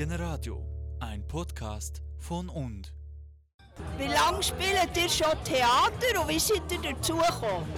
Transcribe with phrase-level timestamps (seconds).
[0.00, 0.66] Generadio,
[1.00, 2.90] ein Podcast von und.
[3.98, 7.68] Wie lange spielt ihr schon Theater und wie seid ihr dazugekommen?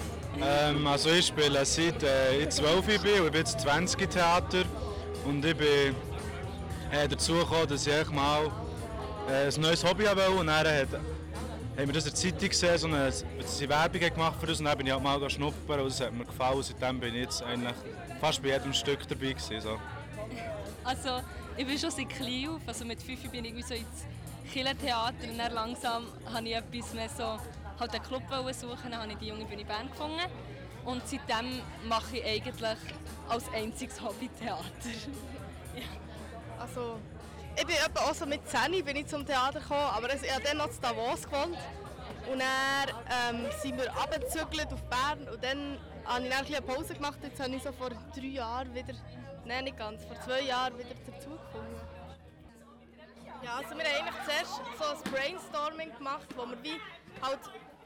[0.40, 4.08] Ähm, also ich spiele seit äh, ich 12 bin und ich bin jetzt 20 im
[4.08, 4.62] Theater
[5.24, 5.96] und ich bin
[6.92, 8.52] äh, dazu gekommen, dass ich mal
[9.28, 11.00] äh, ein neues Hobby haben wollte und dann hat, haben
[11.76, 14.78] wir das in der Zeitung gesehen, so eine, sie Werbung gemacht für uns und dann
[14.78, 17.42] bin ich halt mal schnuppern und das hat mir gefallen und seitdem bin ich jetzt
[17.42, 17.74] eigentlich
[18.20, 19.77] fast bei jedem Stück dabei gewesen, so.
[20.84, 21.20] Also
[21.56, 24.06] ich bin schon seit klein auf, also mit 5 bin ich irgendwie so ins
[24.52, 27.38] Kirchentheater und dann langsam habe ich etwas mehr so,
[27.78, 28.22] halt einen Club
[28.52, 30.20] suchen, dann habe ich die junge Bühne Bern gefunden
[30.84, 32.77] und seitdem mache ich eigentlich
[33.28, 34.64] als einziges Hobby Theater.
[36.58, 37.00] Also,
[37.56, 40.44] ich bin etwa auch so mit 10 bin ich zum Theater gekommen, aber ich habe
[40.44, 41.58] dann noch in Davos gewohnt.
[42.30, 47.19] Und dann ähm, sind wir abgezügelt auf Bern und dann habe ich eine Pause gemacht.
[47.23, 48.95] Jetzt habe ich so vor drei Jahren wieder,
[49.45, 51.80] nein nicht ganz, vor zwei Jahren wieder dazugefunden.
[53.42, 56.81] Ja, also wir haben eigentlich zuerst so ein Brainstorming gemacht, wo wir wie
[57.20, 57.41] halt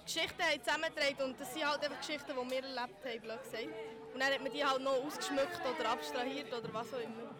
[0.04, 3.68] Geschichten haben zusammengetragen und das sind halt einfach Geschichten, die wir erlebt haben, blöd gesagt.
[4.12, 7.34] Und dann hat man die halt noch ausgeschmückt oder abstrahiert oder was auch immer.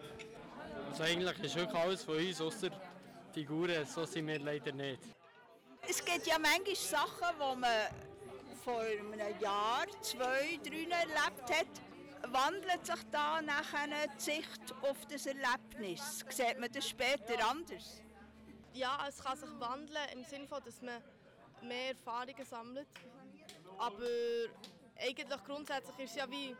[0.89, 2.69] Also eigentlich ist wirklich alles von uns, außer
[3.33, 5.01] Figuren, so sind wir leider nicht.
[5.87, 7.71] Es gibt ja manchmal Sachen, die man
[8.67, 12.33] vor einem Jahr, zwei, drei erlebt hat.
[12.33, 16.25] Wandelt sich da nachher die Sicht auf das Erlebnis?
[16.27, 18.01] Sieht man das später anders?
[18.73, 21.01] Ja, es kann sich wandeln im Sinne von, dass man
[21.61, 22.89] mehr Erfahrungen sammelt.
[23.77, 24.03] Aber
[24.99, 26.53] eigentlich grundsätzlich ist es ja wie,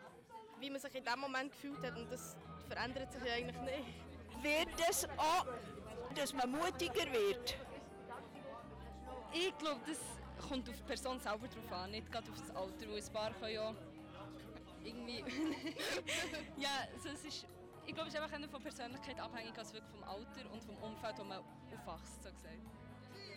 [0.62, 2.38] wie man sich in dem Moment gefühlt hat und das
[2.70, 4.44] verändert sich ja eigentlich nicht.
[4.44, 5.46] Wird es auch,
[6.16, 7.58] dass man mutiger wird?
[9.34, 10.00] Ich glaube, das
[10.38, 13.34] kommt auf die Person selber drauf an, nicht gerade auf das Alter, weil ein paar
[13.34, 13.76] können ja
[14.84, 15.20] irgendwie...
[16.58, 17.48] ja, also es ist,
[17.86, 21.18] ich glaube, es ist einfach von Persönlichkeit abhängig als wirklich vom Alter und vom Umfeld,
[21.20, 22.60] wo man aufwächst, so gesagt.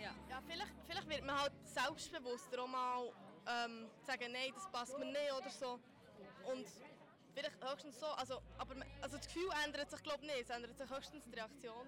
[0.00, 0.14] Ja.
[0.28, 3.12] Ja, vielleicht, vielleicht wird man halt selbstbewusster auch mal
[3.46, 5.78] ähm, sagen, nein, das passt mir nicht oder so.
[6.44, 6.66] Und
[7.34, 10.76] vielleicht höchstens so, also, aber also das Gefühl ändert sich glaube ich nicht, es ändert
[10.76, 11.86] sich höchstens die Reaktion.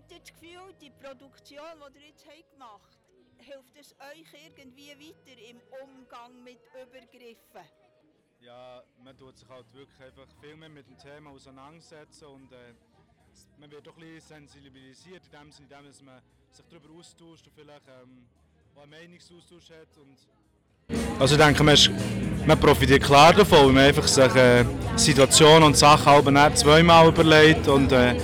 [0.00, 4.92] Habt ihr das Gefühl, die Produktion, die ihr jetzt gemacht habt, hilft es euch irgendwie
[4.96, 7.68] weiter im Umgang mit Übergriffen?
[8.40, 12.72] Ja, man tut sich halt wirklich einfach viel mehr mit dem Thema auseinandersetzen und äh,
[13.58, 17.52] man wird doch ein bisschen sensibilisiert in dem Sinne, dass man sich darüber austauscht und
[17.54, 18.26] vielleicht ähm,
[18.76, 19.88] auch einen Meinungsaustausch hat.
[21.18, 21.90] Also ich denke, man, ist,
[22.46, 24.64] man profitiert klar davon, weil man einfach sich äh,
[24.96, 28.18] Situationen und Sachen halb nicht zweimal überlegt und äh,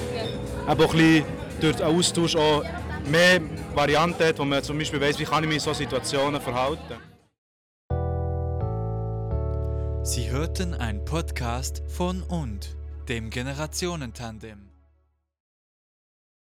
[0.66, 2.65] auch ein bisschen durch den Austausch auch
[3.11, 3.41] mehr
[3.75, 6.97] Varianten hat, wo man zum Beispiel weiss, wie kann ich mich in solchen Situationen verhalten.
[10.03, 12.77] Sie hörten einen Podcast von und,
[13.09, 14.75] dem Generationentandem.